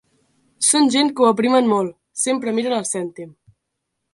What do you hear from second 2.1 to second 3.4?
sempre miren el cèntim.